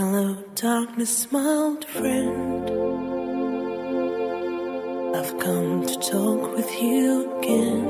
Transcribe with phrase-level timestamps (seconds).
[0.00, 2.70] Hello, darkness, my old friend.
[5.14, 7.84] I've come to talk with you again.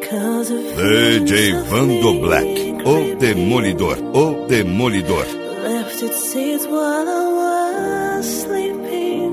[0.00, 2.50] Because of DJ Vando Black,
[2.84, 5.26] o Demolidor, oh, o oh, Demolidor.
[5.62, 9.32] left its seeds while I was sleeping,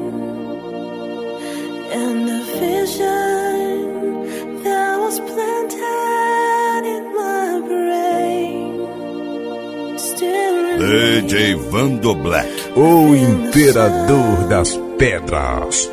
[1.99, 3.10] and the vision
[10.81, 15.87] DJ Vando Black, O Imperador das Pedras.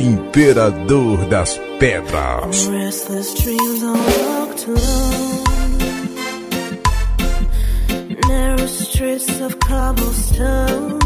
[0.00, 2.66] Imperador das Pedras.
[2.68, 5.44] Restless dreams I walked alone.
[8.28, 10.99] Narrow streets of cobblestone.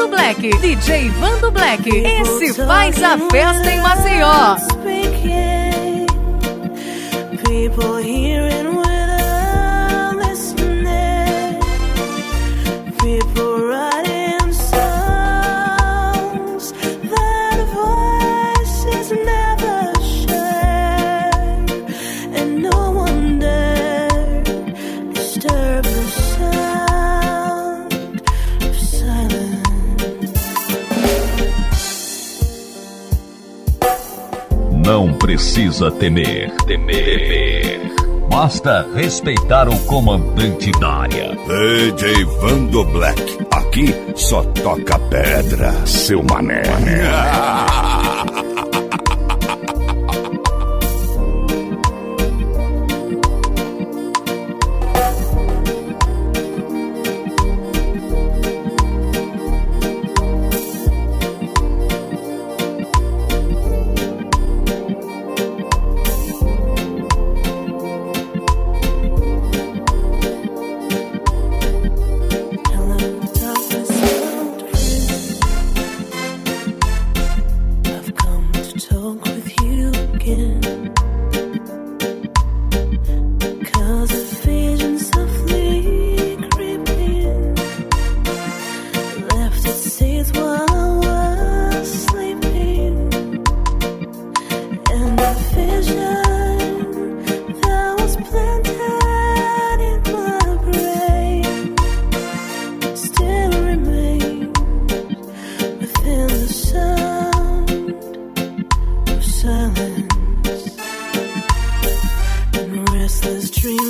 [0.00, 1.86] Vando Black, DJ Vando Black.
[1.86, 4.56] Esse faz a festa em Maceió.
[7.44, 8.89] People hearing
[34.84, 37.80] Não precisa temer, temer.
[38.30, 41.36] Basta respeitar o comandante da área.
[41.36, 43.38] DJ Vando Black.
[43.50, 46.62] Aqui só toca pedra, seu mané.
[46.62, 47.86] Hello,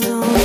[0.01, 0.40] restless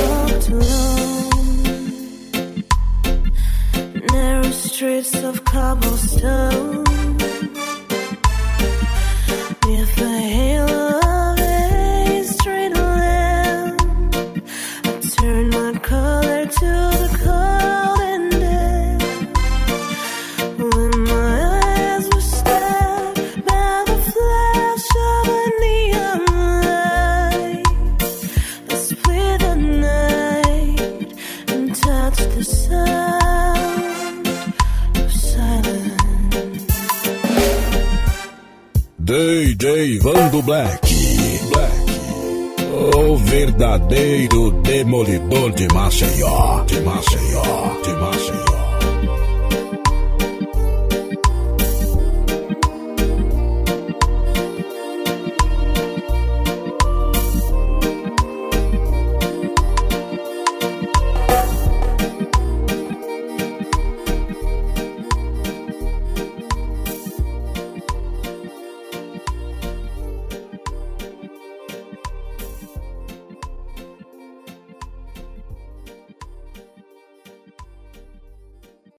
[39.06, 40.80] DJ Vando Black.
[41.52, 42.96] Black.
[42.96, 46.64] O verdadeiro demolidor de Maceió.
[46.64, 47.42] De Maceió.
[47.84, 48.45] De Maceió.